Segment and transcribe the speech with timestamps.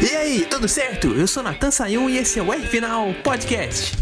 [0.00, 1.08] E aí, tudo certo?
[1.08, 3.96] Eu sou Natan Sayun e esse é o R Final Podcast.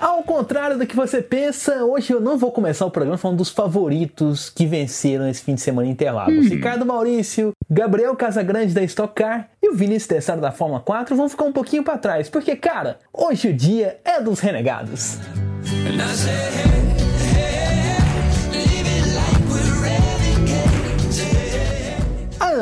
[0.00, 3.50] Ao contrário do que você pensa, hoje eu não vou começar o programa falando dos
[3.50, 6.46] favoritos que venceram esse fim de semana em Interlagos.
[6.46, 6.48] Hum.
[6.48, 11.28] Ricardo Maurício, Gabriel Casagrande da Stock Car e o Vinícius Tessaro da Fórmula 4 vão
[11.28, 15.18] ficar um pouquinho para trás, porque, cara, hoje o dia é dos renegados.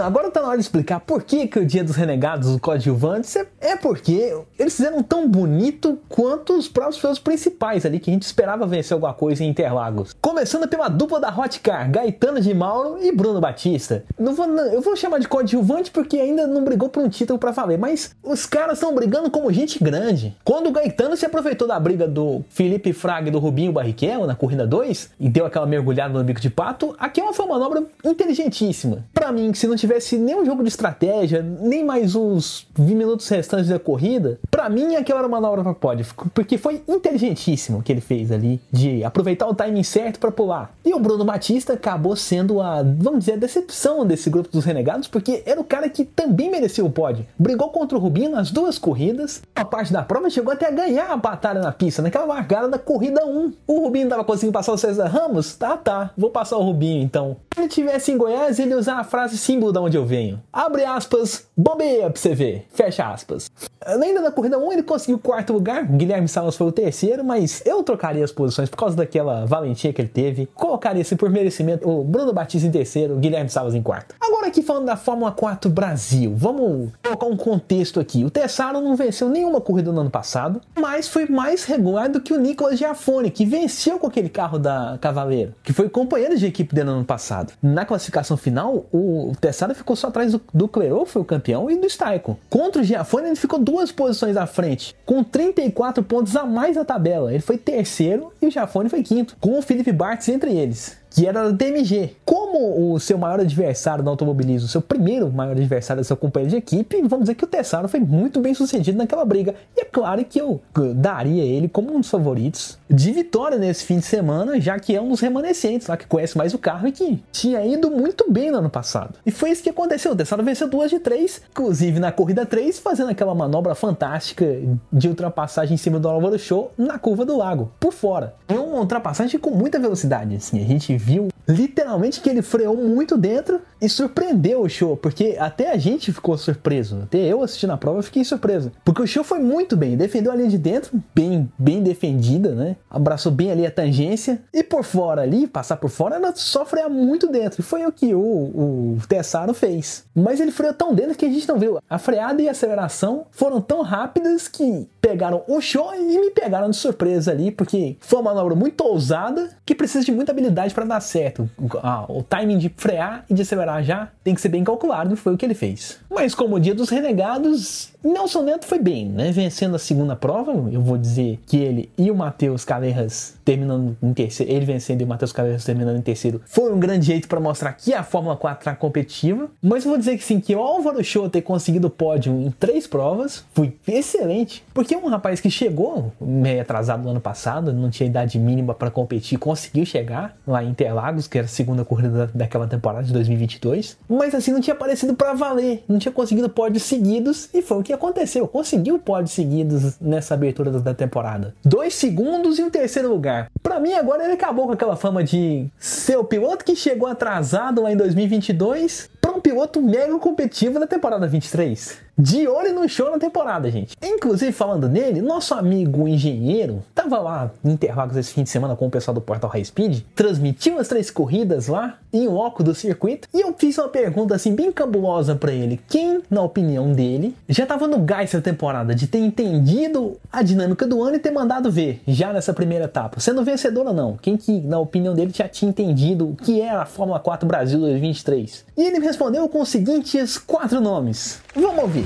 [0.02, 3.36] Agora tá na hora de explicar por que, que o Dia dos Renegados, os coadjuvantes,
[3.36, 8.12] é, é porque eles fizeram tão bonito quanto os próprios filmes principais ali, que a
[8.12, 10.14] gente esperava vencer alguma coisa em Interlagos.
[10.20, 14.04] Começando pela dupla da Hot Car, Gaetano de Mauro e Bruno Batista.
[14.18, 17.38] Não vou, não, eu vou chamar de coadjuvante porque ainda não brigou por um título
[17.38, 20.36] para valer, mas os caras estão brigando como gente grande.
[20.44, 24.36] Quando o Gaetano se aproveitou da briga do Felipe Fraga e do Rubinho Barrichello na
[24.36, 27.58] corrida 2 e deu aquela mergulhada no bico de pato, aqui é uma, foi uma
[27.58, 29.04] manobra inteligentíssima.
[29.12, 33.55] Para mim, se não tivesse nenhum jogo de estratégia, nem mais uns 20 minutos restantes
[33.64, 37.92] da corrida, para mim aquela era uma manobra para pódio, porque foi inteligentíssimo o que
[37.92, 40.74] ele fez ali, de aproveitar o timing certo para pular.
[40.84, 45.08] E o Bruno Batista acabou sendo a, vamos dizer, a decepção desse grupo dos renegados,
[45.08, 47.26] porque era o cara que também merecia o pódio.
[47.38, 51.10] Brigou contra o Rubinho nas duas corridas, uma parte da prova chegou até a ganhar
[51.10, 53.52] a batalha na pista, naquela largada da corrida 1.
[53.66, 55.54] O Rubinho tava conseguindo passar o César Ramos?
[55.54, 57.36] Tá, tá, vou passar o Rubinho então.
[57.54, 60.42] Se ele tivesse em Goiás, ele ia usar a frase símbolo da onde eu venho.
[60.52, 62.66] Abre aspas, bobeia pra você ver.
[62.70, 63.45] Fecha aspas.
[63.86, 67.62] Ainda na corrida 1 ele conseguiu o quarto lugar, Guilherme Salas foi o terceiro, mas
[67.64, 70.46] eu trocaria as posições por causa daquela valentia que ele teve.
[70.54, 74.16] Colocaria se por merecimento o Bruno Batista em terceiro, Guilherme Salas em quarto.
[74.20, 78.24] Agora aqui falando da Fórmula 4 Brasil, vamos colocar um contexto aqui.
[78.24, 82.32] O Tessaro não venceu nenhuma corrida no ano passado, mas foi mais regular do que
[82.32, 86.74] o Nicolas Giafone, que venceu com aquele carro da Cavaleiro, que foi companheiro de equipe
[86.74, 87.52] dele no ano passado.
[87.62, 91.76] Na classificação final, o Tessaro ficou só atrás do, do Clerot, foi o campeão, e
[91.76, 92.36] do Staiko.
[92.50, 96.84] Contra o Giafone, ele ficou duas posições à frente, com 34 pontos a mais na
[96.84, 97.32] tabela.
[97.32, 101.26] Ele foi terceiro e o Giafone foi quinto, com o Felipe Bartz entre eles que
[101.26, 102.10] era da DMG.
[102.26, 107.00] Como o seu maior adversário no automobilismo, seu primeiro maior adversário, seu companheiro de equipe,
[107.02, 109.54] vamos dizer que o Tessaro foi muito bem sucedido naquela briga.
[109.74, 110.60] E é claro que eu
[110.94, 115.00] daria ele como um dos favoritos de vitória nesse fim de semana, já que é
[115.00, 118.50] um dos remanescentes lá que conhece mais o carro e que tinha ido muito bem
[118.50, 119.14] no ano passado.
[119.24, 120.12] E foi isso que aconteceu.
[120.12, 124.44] O Tessaro venceu duas de três, inclusive na corrida 3, fazendo aquela manobra fantástica
[124.92, 128.34] de ultrapassagem em cima do Álvaro Show na curva do lago, por fora.
[128.46, 130.62] Foi uma ultrapassagem com muita velocidade, assim.
[130.62, 135.70] A gente viu literalmente que ele freou muito dentro e surpreendeu o show, porque até
[135.70, 137.00] a gente ficou surpreso.
[137.02, 138.72] Até eu assistindo a prova fiquei surpreso.
[138.84, 142.76] Porque o show foi muito bem, defendeu a linha de dentro, bem, bem defendida, né?
[142.90, 144.42] Abraçou bem ali a tangência.
[144.52, 147.60] E por fora ali, passar por fora, ela só freia muito dentro.
[147.60, 150.04] E foi o que o, o Tessaro fez.
[150.14, 151.78] Mas ele freou tão dentro que a gente não viu.
[151.88, 156.70] A freada e a aceleração foram tão rápidas que pegaram o show e me pegaram
[156.70, 160.84] de surpresa ali, porque foi uma manobra muito ousada que precisa de muita habilidade para
[160.84, 161.35] dar certo.
[161.38, 165.34] O, o timing de frear e de acelerar já tem que ser bem calculado, foi
[165.34, 165.98] o que ele fez.
[166.10, 169.32] Mas como o dia dos renegados, Nelson Neto foi bem, né?
[169.32, 174.12] Vencendo a segunda prova, eu vou dizer que ele e o Matheus Calerras terminando em
[174.12, 177.40] terceiro, ele vencendo e o Matheus Calerras terminando em terceiro, foi um grande jeito para
[177.40, 179.50] mostrar que a Fórmula 4 tá competitiva.
[179.60, 182.86] Mas eu vou dizer que sim, que o Álvaro Show ter conseguido pódio em três
[182.86, 188.08] provas foi excelente, porque um rapaz que chegou meio atrasado no ano passado, não tinha
[188.08, 192.68] idade mínima para competir, conseguiu chegar lá em Interlagos, que era a segunda corrida daquela
[192.68, 197.48] temporada de 2022, mas assim não tinha aparecido para valer, não tinha conseguido pódios seguidos
[197.52, 198.46] e foi o que aconteceu.
[198.46, 201.54] Conseguiu pódios seguidos nessa abertura da temporada.
[201.64, 203.50] Dois segundos e um terceiro lugar.
[203.62, 207.82] Para mim, agora ele acabou com aquela fama de ser o piloto que chegou atrasado
[207.82, 213.10] lá em 2022 para um piloto mega competitivo na temporada 23 de olho no show
[213.10, 213.96] na temporada, gente.
[214.02, 218.86] Inclusive, falando nele, nosso amigo engenheiro tava lá em Interlagos esse fim de semana com
[218.86, 223.28] o pessoal do Portal High Speed, transmitiu as três corridas lá em óculos do circuito
[223.34, 225.78] e eu fiz uma pergunta assim bem cabulosa para ele.
[225.88, 230.86] Quem, na opinião dele, já tava no gás essa temporada de ter entendido a dinâmica
[230.86, 234.16] do ano e ter mandado ver já nessa primeira etapa, sendo vencedor ou não?
[234.16, 237.78] Quem que, na opinião dele, já tinha entendido o que era a Fórmula 4 Brasil
[237.78, 238.64] 2023?
[238.76, 241.40] E ele me respondeu com os seguintes quatro nomes.
[241.54, 242.05] Vamos ouvir.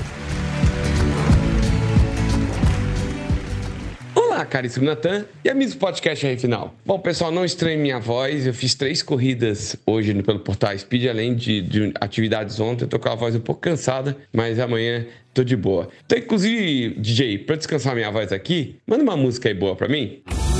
[4.15, 6.73] Olá, caríssimo Natan e amigos do podcast aí final.
[6.85, 8.47] Bom, pessoal, não estranhe minha voz.
[8.47, 12.85] Eu fiz três corridas hoje pelo Portal Speed, além de, de atividades ontem.
[12.85, 15.89] Eu tô com a voz um pouco cansada, mas amanhã tô de boa.
[16.05, 20.21] Então, inclusive, DJ, para descansar minha voz aqui, manda uma música aí boa para mim.
[20.25, 20.50] Música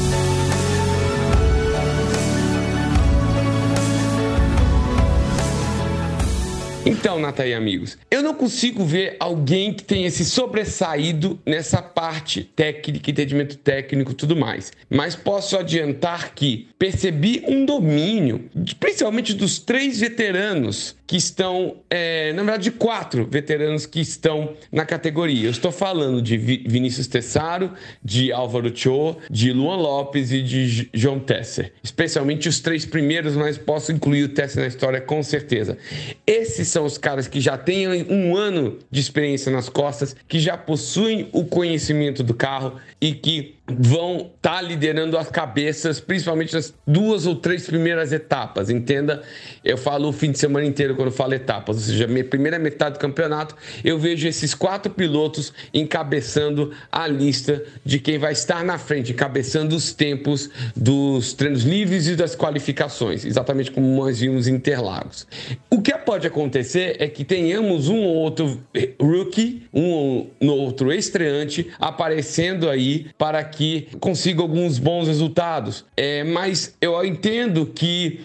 [6.83, 13.11] Então, Nata amigos, eu não consigo ver alguém que tenha se sobressaído nessa parte técnica,
[13.11, 14.71] entendimento técnico tudo mais.
[14.89, 18.49] Mas posso adiantar que percebi um domínio,
[18.79, 25.47] principalmente dos três veteranos que estão, é, na verdade, quatro veteranos que estão na categoria.
[25.47, 31.19] Eu estou falando de Vinícius Tessaro, de Álvaro Cho, de Luan Lopes e de João
[31.19, 31.73] Tesser.
[31.83, 35.77] Especialmente os três primeiros, mas posso incluir o Tesser na história com certeza.
[36.25, 40.57] Esses são os caras que já têm um ano de experiência nas costas, que já
[40.57, 46.73] possuem o conhecimento do carro e que vão estar tá liderando as cabeças, principalmente nas
[46.85, 48.69] duas ou três primeiras etapas.
[48.69, 49.23] Entenda,
[49.63, 52.95] eu falo o fim de semana inteiro quando falo etapas, ou seja, minha primeira metade
[52.95, 58.77] do campeonato, eu vejo esses quatro pilotos encabeçando a lista de quem vai estar na
[58.77, 64.61] frente, encabeçando os tempos dos treinos livres e das qualificações, exatamente como nós vimos em
[64.61, 65.25] Interlagos.
[65.69, 68.61] O que pode acontecer é que tenhamos um ou outro
[68.99, 69.89] rookie, um
[70.39, 75.85] ou outro estreante aparecendo aí para que consiga alguns bons resultados.
[75.95, 78.21] É, mas eu entendo que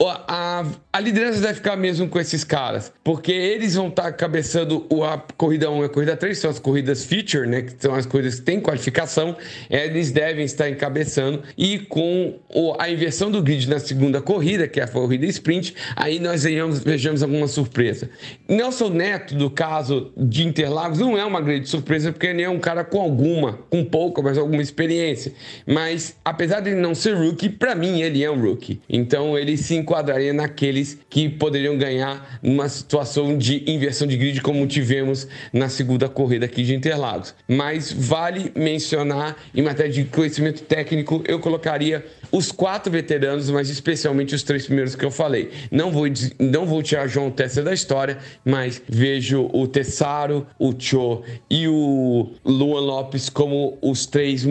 [0.00, 4.86] a, a liderança deve ficar mesmo com esses caras, porque eles vão estar tá cabeçando
[5.04, 8.06] a corrida 1 e a corrida 3, são as corridas feature, né, que são as
[8.06, 9.36] coisas que têm qualificação,
[9.68, 12.38] eles devem estar encabeçando e com
[12.78, 16.80] a inversão do grid na segunda corrida, que é a corrida sprint, aí nós vejamos,
[16.80, 18.10] vejamos alguma surpresa.
[18.48, 22.58] Nelson Neto, do caso de Interlagos, não é uma grande surpresa, porque ele é um
[22.58, 25.32] cara com alguma, com pouca, mas alguma experiência.
[25.66, 28.80] Mas apesar de ele não ser rookie, para mim ele é um rookie.
[28.88, 34.66] Então ele se enquadraria naqueles que poderiam ganhar numa situação de inversão de grid como
[34.66, 37.34] tivemos na segunda corrida aqui de Interlagos.
[37.46, 44.34] Mas vale mencionar, em matéria de conhecimento técnico, eu colocaria os quatro veteranos, mas especialmente
[44.34, 45.50] os três primeiros que eu falei.
[45.70, 46.04] Não vou,
[46.38, 52.30] não vou tirar João Tessa da história, mas vejo o Tessaro, o Cho e o
[52.44, 54.44] Luan Lopes como os três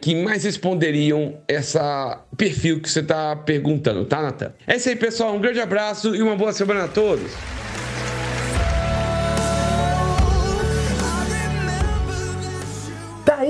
[0.00, 4.52] que mais responderiam essa perfil que você está perguntando, tá, Natan?
[4.66, 5.34] É isso aí, pessoal.
[5.34, 7.32] Um grande abraço e uma boa semana a todos.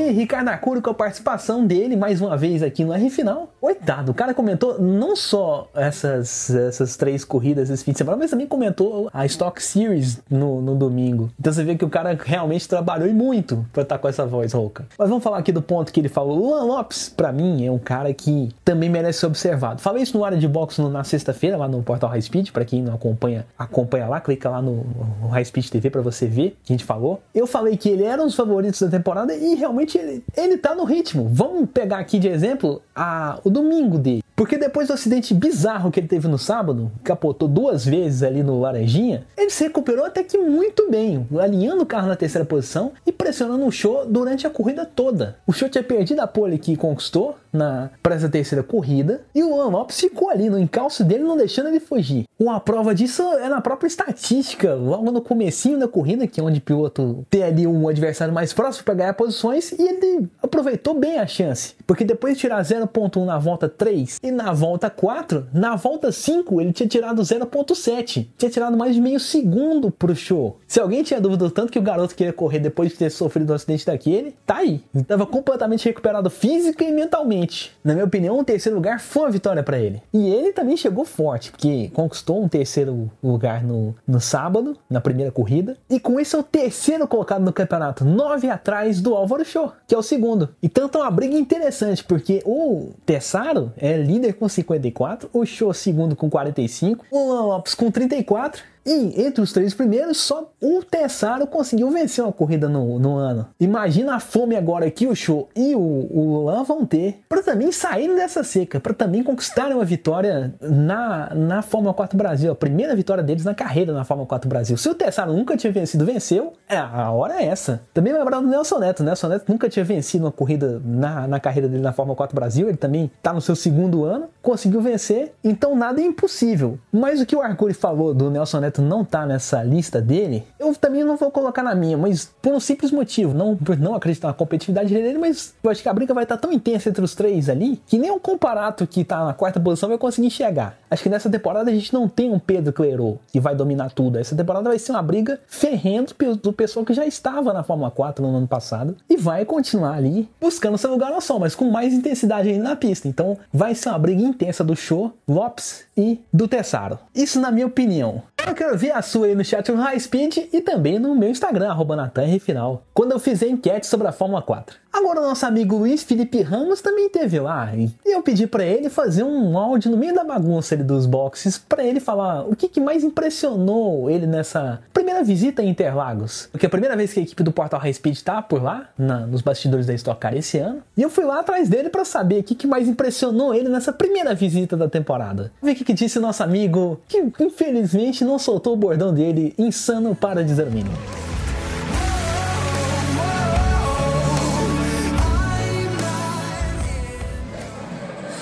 [0.06, 3.53] Aí, Ricardo Acuro com a participação dele mais uma vez aqui no R Final.
[3.61, 8.31] Coitado, o cara comentou não só essas, essas três corridas esse fim de semana, mas
[8.31, 11.31] também comentou a Stock Series no, no domingo.
[11.38, 14.26] Então você vê que o cara realmente trabalhou e muito pra estar tá com essa
[14.26, 14.87] voz rouca.
[14.99, 16.37] Mas vamos falar aqui do ponto que ele falou.
[16.37, 19.81] Luan Lopes, pra mim, é um cara que também merece ser observado.
[19.81, 22.50] Falei isso no área de boxe na sexta-feira, lá no portal High Speed.
[22.50, 24.85] Pra quem não acompanha, acompanha lá, clica lá no,
[25.20, 27.20] no High Speed TV pra você ver que a gente falou.
[27.35, 30.75] Eu falei que ele era um dos favoritos da temporada e realmente ele, ele tá
[30.75, 31.28] no ritmo.
[31.31, 34.22] Vamos pegar aqui de exemplo a, o domingo dele.
[34.37, 38.61] Porque depois do acidente bizarro que ele teve no sábado, capotou duas vezes ali no
[38.61, 43.11] Laranjinha, ele se recuperou até que muito bem, alinhando o carro na terceira posição e
[43.11, 45.38] pressionando o show durante a corrida toda.
[45.47, 49.49] O show tinha perdido a pole que conquistou na para essa terceira corrida e o
[49.49, 52.25] Juan Lopes ficou ali no encalço dele, não deixando ele fugir.
[52.38, 56.59] Uma prova disso é na própria estatística, logo no comecinho da corrida, que é onde
[56.59, 61.19] o piloto tem ali um adversário mais próximo para ganhar posições e ele aproveitou bem
[61.19, 65.76] a chance, porque depois de tirar 0.1 na volta 3 e na volta 4, na
[65.76, 68.26] volta 5 ele tinha tirado 0.7.
[68.37, 70.59] Tinha tirado mais de meio segundo pro show.
[70.66, 73.52] Se alguém tinha dúvida do tanto que o garoto queria correr depois de ter sofrido
[73.52, 74.83] um acidente daquele, tá aí.
[74.95, 77.73] Estava completamente recuperado física e mentalmente.
[77.85, 80.02] Na minha opinião, o terceiro lugar foi uma vitória para ele.
[80.12, 85.30] E ele também chegou forte, porque conquistou um terceiro lugar no, no sábado, na primeira
[85.30, 85.76] corrida.
[85.88, 89.95] E com isso é o terceiro colocado no campeonato, nove atrás do Álvaro Show, que
[89.95, 90.49] é o segundo.
[90.61, 96.16] Então tá uma briga interessante, porque o Tessaro é líder com 54, o Show segundo
[96.16, 101.90] com 45, o Lopes com 34 e entre os três primeiros, só o Tessaro conseguiu
[101.90, 103.47] vencer uma corrida no, no ano.
[103.59, 107.73] Imagina a fome agora que o Show e o, o Lan vão ter para também
[107.73, 112.95] saírem dessa seca, para também conquistarem uma vitória na, na Fórmula 4 Brasil, a primeira
[112.95, 114.76] vitória deles na carreira na Fórmula 4 Brasil.
[114.76, 117.83] Se o Tessaro nunca tinha vencido, venceu, é, a hora é essa.
[117.93, 119.00] Também lembrar do Nelson Neto.
[119.00, 122.35] O Nelson Neto nunca tinha vencido uma corrida na, na carreira dele na Fórmula 4
[122.35, 126.78] Brasil, ele também está no seu segundo ano, conseguiu vencer, então nada é impossível.
[126.93, 130.75] Mas o que o Arcuri falou do Nelson Neto não tá nessa lista dele, eu
[130.75, 134.28] também não vou colocar na minha, mas por um simples motivo, não por não acreditar
[134.28, 137.04] na competitividade dele, mas eu acho que a briga vai estar tá tão intensa entre
[137.04, 140.76] os três ali, que nem um comparato que tá na quarta posição vai conseguir enxergar.
[140.90, 144.18] Acho que nessa temporada a gente não tem um Pedro Clerot que vai dominar tudo.
[144.18, 148.25] Essa temporada vai ser uma briga ferrendo do pessoal que já estava na Fórmula 4
[148.25, 151.92] no ano passado e vai continuar ali buscando seu lugar no sol, mas com mais
[151.92, 153.09] intensidade ainda na pista.
[153.09, 156.99] Então vai ser uma briga intensa do Show, Lopes e do Tessaro.
[157.14, 158.23] Isso na minha opinião.
[158.55, 161.69] Quero ver a sua aí no chat no High Speed e também no meu Instagram,
[161.69, 162.11] arroba
[162.41, 164.76] Final, quando eu fizer enquete sobre a Fórmula 4.
[164.97, 168.88] Agora o nosso amigo Luiz Felipe Ramos também teve lá e eu pedi para ele
[168.88, 172.67] fazer um áudio no meio da bagunça ali dos boxes para ele falar o que,
[172.67, 176.49] que, mais impressionou ele nessa primeira visita em Interlagos.
[176.50, 178.88] Porque é a primeira vez que a equipe do Portal High Speed tá por lá,
[178.97, 180.83] na, nos bastidores da Stock Car esse ano.
[180.97, 183.93] E eu fui lá atrás dele para saber o que, que, mais impressionou ele nessa
[183.93, 185.53] primeira visita da temporada.
[185.61, 189.55] Vamos ver o que, que disse nosso amigo que infelizmente não soltou o bordão dele
[189.59, 190.97] insano para dizer o mínimo.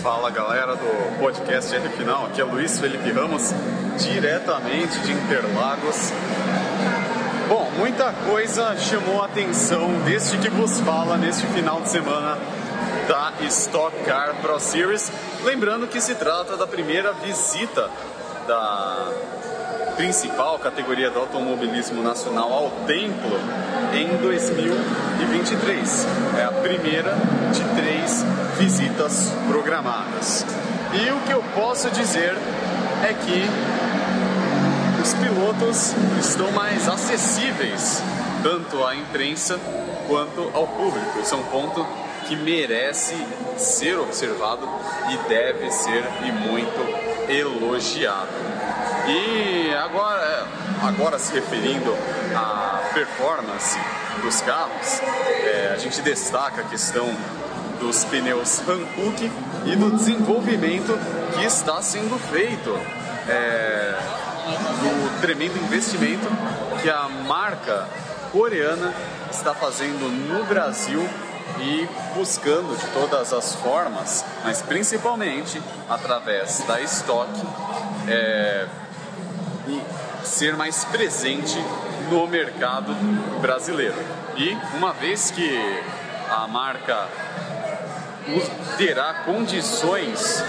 [0.02, 3.52] Fala galera do podcast R Final, aqui é Luiz Felipe Ramos,
[3.98, 6.12] diretamente de Interlagos.
[7.48, 12.38] Bom, muita coisa chamou a atenção deste que vos fala neste final de semana
[13.06, 15.10] da Stock Car Pro Series.
[15.42, 17.90] Lembrando que se trata da primeira visita
[18.46, 19.08] da
[19.96, 23.38] principal categoria do automobilismo nacional ao templo
[23.92, 26.06] em 2023.
[26.38, 27.14] É a primeira
[27.52, 28.24] de três
[28.58, 30.44] visitas programadas.
[30.92, 32.36] E o que eu posso dizer
[33.02, 33.44] é que
[35.02, 38.02] os pilotos estão mais acessíveis
[38.42, 39.58] tanto à imprensa
[40.08, 41.20] quanto ao público.
[41.20, 41.86] Isso é um ponto
[42.26, 43.14] que merece
[43.56, 44.68] ser observado
[45.10, 48.53] e deve ser e muito elogiado.
[49.06, 50.46] E agora,
[50.82, 51.94] agora se referindo
[52.34, 53.78] à performance
[54.22, 57.06] dos carros, é, a gente destaca a questão
[57.78, 59.30] dos pneus Hankook
[59.66, 60.98] e do desenvolvimento
[61.34, 62.70] que está sendo feito,
[63.28, 63.94] é,
[64.80, 66.26] do tremendo investimento
[66.80, 67.86] que a marca
[68.32, 68.94] coreana
[69.30, 71.06] está fazendo no Brasil
[71.60, 77.30] e buscando de todas as formas, mas principalmente através da Stock,
[78.08, 78.66] é,
[79.66, 81.58] e ser mais presente
[82.10, 82.94] no mercado
[83.40, 83.96] brasileiro.
[84.36, 85.58] E uma vez que
[86.30, 87.08] a marca
[88.78, 90.42] terá condições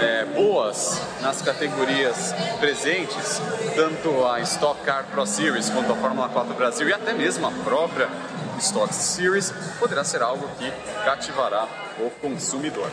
[0.00, 3.40] é, boas nas categorias presentes,
[3.74, 7.50] tanto a Stock Car Pro Series quanto a Fórmula 4 Brasil e até mesmo a
[7.64, 8.08] própria
[8.58, 10.70] Stock Series, poderá ser algo que
[11.04, 11.66] cativará
[11.98, 12.90] o consumidor.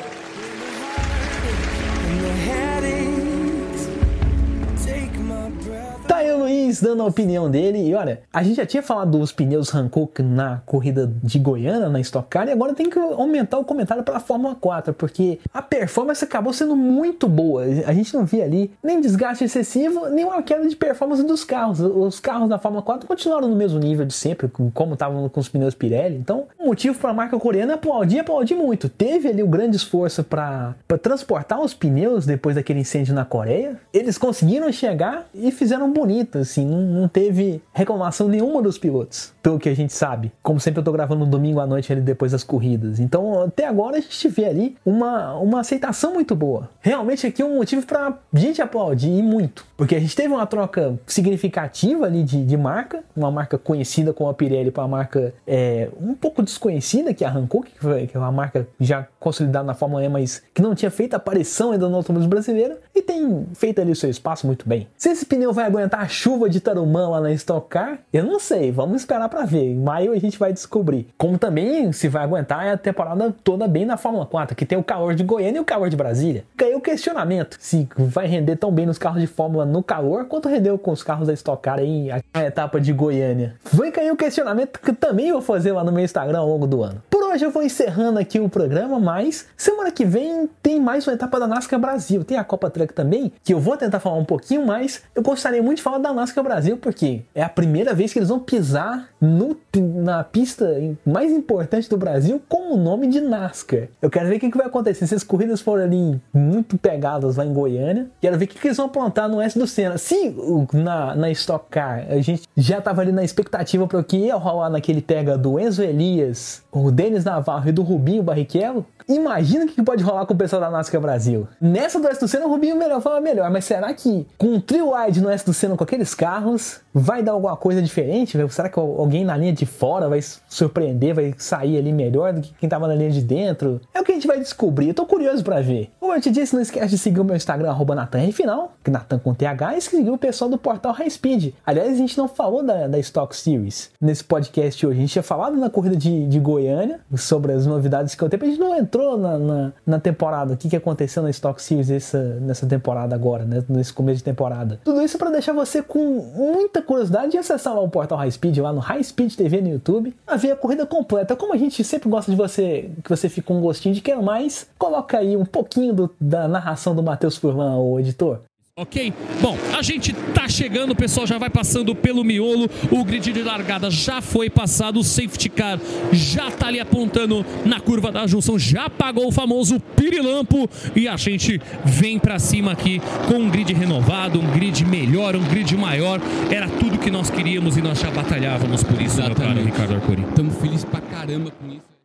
[6.07, 7.89] Tá aí o Luiz dando a opinião dele.
[7.89, 11.99] E olha, a gente já tinha falado dos pneus Hankook na corrida de Goiânia, na
[11.99, 15.61] Stock Car, e agora tem que aumentar o comentário para a Fórmula 4, porque a
[15.61, 17.63] performance acabou sendo muito boa.
[17.85, 21.81] A gente não via ali nem desgaste excessivo, nem uma queda de performance dos carros.
[21.81, 25.49] Os carros da Fórmula 4 continuaram no mesmo nível de sempre, como estavam com os
[25.49, 26.15] pneus Pirelli.
[26.15, 28.87] Então, o motivo para a marca coreana é aplaudir, aplaudir muito.
[28.87, 33.77] Teve ali o um grande esforço para transportar os pneus depois daquele incêndio na Coreia.
[33.93, 39.57] Eles conseguiram chegar e fizeram bonita, assim, não, não, teve reclamação nenhuma dos pilotos, pelo
[39.57, 40.31] que a gente sabe.
[40.43, 42.99] Como sempre, eu tô gravando no domingo à noite ali depois das corridas.
[42.99, 46.69] Então, até agora a gente vê ali uma, uma aceitação muito boa.
[46.81, 49.65] Realmente aqui é um motivo pra gente aplaudir e muito.
[49.75, 54.29] Porque a gente teve uma troca significativa ali de, de marca, uma marca conhecida como
[54.29, 58.19] a Pirelli para uma marca é, um pouco desconhecida, que arrancou, que, foi, que é
[58.19, 61.95] uma marca já consolidada na Fórmula E, mas que não tinha feito aparição ainda no
[61.95, 64.87] automobilismo brasileiro e tem feito ali o seu espaço muito bem.
[64.97, 67.99] Se esse pneu vai aguentar a chuva de Tarumã lá na Stock Car?
[68.11, 69.71] Eu não sei, vamos esperar para ver.
[69.71, 71.07] Em maio a gente vai descobrir.
[71.17, 74.83] Como também se vai aguentar a temporada toda bem na Fórmula 4, que tem o
[74.83, 76.43] calor de Goiânia e o calor de Brasília.
[76.55, 80.49] Ganhou o questionamento se vai render tão bem nos carros de Fórmula no calor quanto
[80.49, 83.55] rendeu com os carros da Stock Car aí a etapa de Goiânia.
[83.71, 86.83] Vai cair o questionamento que também vou fazer lá no meu Instagram ao longo do
[86.83, 87.01] ano.
[87.09, 91.13] Por hoje eu vou encerrando aqui o programa, mas semana que vem tem mais uma
[91.13, 92.23] etapa da NASCAR Brasil.
[92.23, 95.01] Tem a Copa Truck também, que eu vou tentar falar um pouquinho mais.
[95.13, 98.29] Eu gostaria muito de falar da NASCAR Brasil, porque é a primeira vez que eles
[98.29, 100.67] vão pisar no, na pista
[101.05, 103.87] mais importante do Brasil com o nome de NASCAR.
[104.01, 105.07] Eu quero ver o que, que vai acontecer.
[105.07, 108.67] Se as corridas forem ali muito pegadas lá em Goiânia, quero ver o que, que
[108.67, 109.97] eles vão plantar no S do Senna.
[109.97, 110.35] Se
[110.73, 114.35] na, na Stock Car a gente já estava ali na expectativa para o que ia
[114.35, 119.67] rolar naquele pega do Enzo Elias, o Denis Navarro e do Rubinho Barrichello, Imagina o
[119.67, 121.47] que pode rolar com o pessoal da NASCAR Brasil.
[121.61, 124.59] Nessa do S do Senna, o Rubinho melhor fala melhor, mas será que com um
[124.59, 128.37] trio wide no S do Senna com aqueles carros, vai dar alguma coisa diferente?
[128.49, 132.53] Será que alguém na linha de fora vai surpreender, vai sair ali melhor do que
[132.55, 133.79] quem tava na linha de dentro?
[133.93, 134.89] É o que a gente vai descobrir.
[134.89, 135.91] Eu tô curioso para ver.
[135.99, 139.33] Como eu te disse, não esquece de seguir o meu Instagram, arroba NatanRFinal, Natan com
[139.33, 141.53] TH, e seguir o pessoal do portal High Speed.
[141.65, 144.97] Aliás, a gente não falou da, da Stock Series nesse podcast hoje.
[144.97, 148.43] A gente tinha falado na corrida de, de Goiânia sobre as novidades que eu tenho.
[148.43, 151.89] A gente não entrou na, na, na temporada, o que, que aconteceu na Stock Series
[151.89, 153.63] essa, nessa temporada agora, né?
[153.67, 154.79] Nesse começo de temporada.
[154.83, 158.57] Tudo isso para deixar você com muita curiosidade de acessar lá o portal High Speed,
[158.57, 161.35] lá no High Speed TV no YouTube, a ver a corrida completa.
[161.35, 164.19] Como a gente sempre gosta de você, que você fique com um gostinho de quer
[164.21, 168.39] mais, coloca aí um pouquinho do, da narração do Matheus Furlan, o editor.
[168.79, 169.11] Ok?
[169.41, 173.41] Bom, a gente tá chegando, o pessoal já vai passando pelo miolo, o grid de
[173.41, 175.79] largada já foi passado, o safety car
[176.11, 181.17] já tá ali apontando na curva da junção, já apagou o famoso pirilampo e a
[181.17, 186.21] gente vem para cima aqui com um grid renovado, um grid melhor, um grid maior.
[186.51, 189.39] Era tudo que nós queríamos e nós já batalhávamos por isso, Exatamente.
[189.39, 190.21] meu caro Ricardo Arcuri.
[190.21, 191.96] Estamos felizes pra caramba com isso.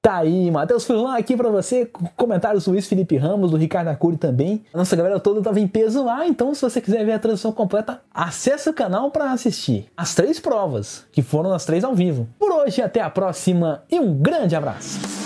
[0.00, 4.16] Tá aí, Matheus Furlan aqui para você, comentários do Luiz Felipe Ramos, do Ricardo Arcuri
[4.16, 4.64] também.
[4.72, 7.50] A nossa galera toda tava em peso lá, então se você quiser ver a transmissão
[7.50, 12.28] completa, acesse o canal para assistir as três provas, que foram as três ao vivo.
[12.38, 15.17] Por hoje, até a próxima e um grande abraço!